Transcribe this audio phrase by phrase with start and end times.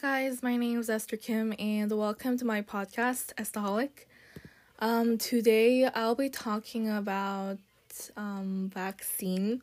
[0.00, 4.06] Guys, my name is Esther Kim and welcome to my podcast, Estaholic.
[4.78, 7.58] Um, today I'll be talking about
[8.16, 9.60] um, vaccine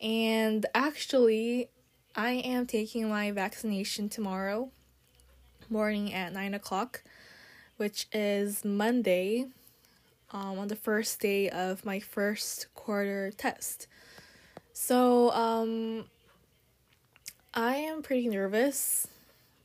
[0.00, 1.68] and actually
[2.16, 4.70] I am taking my vaccination tomorrow
[5.68, 7.02] morning at 9 o'clock,
[7.76, 9.48] which is Monday
[10.30, 13.86] um, on the first day of my first quarter test.
[14.72, 16.06] So, um,
[17.52, 19.08] I am pretty nervous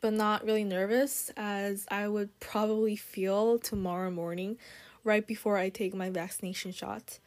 [0.02, 4.58] but not really nervous as I would probably feel tomorrow morning
[5.04, 7.20] right before I take my vaccination shot.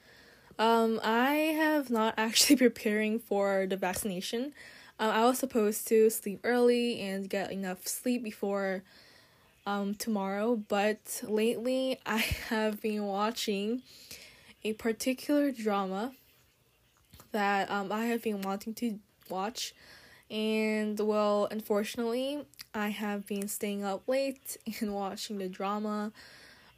[0.58, 4.52] Um, I have not actually preparing for the vaccination.
[4.98, 8.82] Um, I was supposed to sleep early and get enough sleep before
[9.66, 12.18] um, tomorrow, but lately I
[12.48, 13.82] have been watching
[14.62, 16.12] a particular drama
[17.32, 19.74] that um, I have been wanting to watch
[20.30, 26.12] and well, unfortunately, I have been staying up late and watching the drama.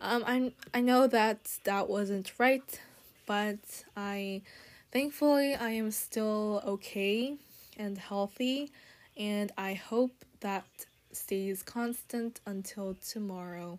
[0.01, 2.81] Um, I I know that that wasn't right,
[3.27, 3.59] but
[3.97, 4.43] I
[4.91, 7.37] thankfully I am still okay
[7.77, 8.71] and healthy,
[9.17, 10.65] and I hope that
[11.13, 13.79] stays constant until tomorrow.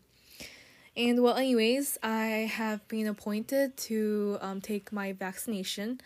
[0.95, 5.99] And well, anyways, I have been appointed to um, take my vaccination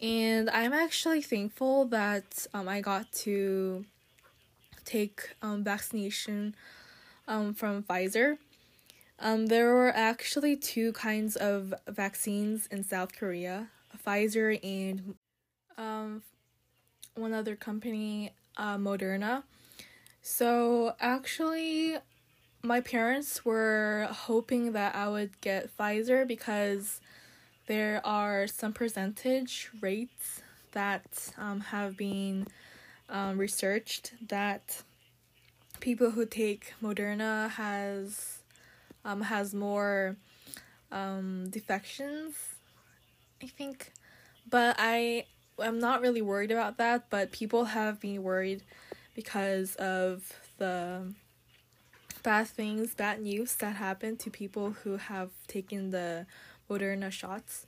[0.00, 3.84] and I'm actually thankful that um, I got to
[4.84, 6.54] take um, vaccination
[7.26, 8.38] um, from Pfizer.
[9.20, 13.68] Um, there were actually two kinds of vaccines in South Korea
[14.06, 15.14] Pfizer and
[15.76, 16.22] um,
[17.14, 19.42] one other company, uh, Moderna.
[20.22, 21.96] So, actually,
[22.62, 27.00] my parents were hoping that I would get Pfizer because
[27.68, 30.40] there are some percentage rates
[30.72, 32.46] that um, have been
[33.10, 34.82] um, researched that
[35.78, 38.38] people who take Moderna has
[39.04, 40.16] um, has more
[40.90, 42.34] um, defections,
[43.42, 43.92] I think.
[44.48, 45.26] But I
[45.58, 47.10] I'm not really worried about that.
[47.10, 48.62] But people have been worried
[49.14, 51.12] because of the
[52.22, 56.26] bad things, bad news that happened to people who have taken the
[56.68, 57.66] Moderna shots.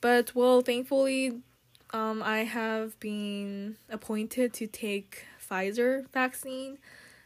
[0.00, 1.40] But well, thankfully,
[1.92, 6.78] um, I have been appointed to take Pfizer vaccine.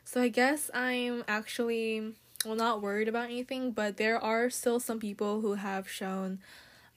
[0.05, 2.15] So I guess I'm actually
[2.45, 6.41] well not worried about anything, but there are still some people who have shown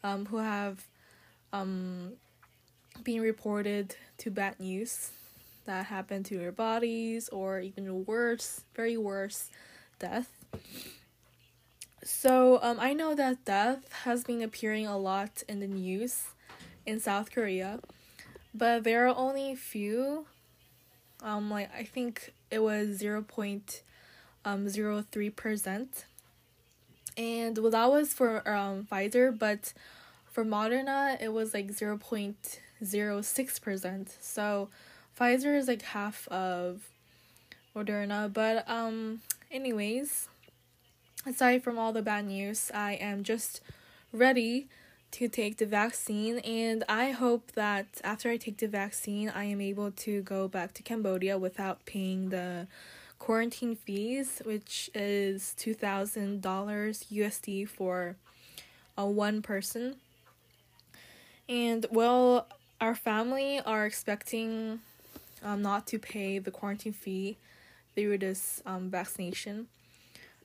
[0.03, 0.87] um who have
[1.53, 2.13] um
[3.03, 5.11] been reported to bad news
[5.65, 9.49] that happened to their bodies or even worse, very worse,
[9.99, 10.29] death.
[12.03, 16.25] So, um, I know that death has been appearing a lot in the news
[16.85, 17.79] in South Korea,
[18.53, 20.25] but there are only few.
[21.23, 23.81] Um, like I think it was zero point
[24.45, 26.05] um zero three percent,
[27.17, 29.73] and well that was for um Pfizer, but
[30.31, 34.15] for Moderna it was like zero point zero six percent.
[34.21, 34.69] So,
[35.19, 36.83] Pfizer is like half of
[37.75, 39.21] Moderna, but um,
[39.51, 40.29] anyways
[41.27, 43.61] aside from all the bad news, I am just
[44.13, 44.67] ready
[45.11, 49.61] to take the vaccine and I hope that after I take the vaccine I am
[49.61, 52.67] able to go back to Cambodia without paying the
[53.19, 58.15] quarantine fees which is $2000 USD for
[58.97, 59.95] a one person.
[61.47, 62.47] And well
[62.81, 64.81] our family are expecting
[65.43, 67.37] um, not to pay the quarantine fee
[67.95, 69.67] through this um, vaccination.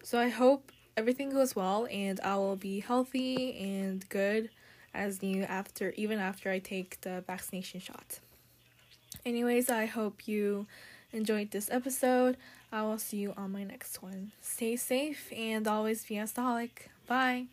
[0.03, 4.51] So I hope everything goes well and I will be healthy and good
[4.93, 8.21] as new after even after I take the vaccination shot.
[9.25, 10.67] Anyways, I hope you
[11.13, 12.37] enjoyed this episode.
[12.73, 14.33] I will see you on my next one.
[14.41, 16.89] Stay safe and always be a staholic.
[17.07, 17.47] Bye.